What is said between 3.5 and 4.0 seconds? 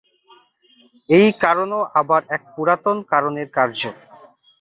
কার্য।